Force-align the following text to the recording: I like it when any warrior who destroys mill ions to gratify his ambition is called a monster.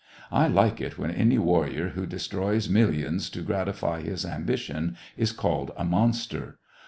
I 0.31 0.47
like 0.47 0.81
it 0.81 0.97
when 0.97 1.11
any 1.11 1.37
warrior 1.37 1.89
who 1.89 2.07
destroys 2.07 2.67
mill 2.67 2.89
ions 2.89 3.29
to 3.29 3.43
gratify 3.43 4.01
his 4.01 4.25
ambition 4.25 4.97
is 5.15 5.31
called 5.31 5.69
a 5.77 5.85
monster. 5.85 6.57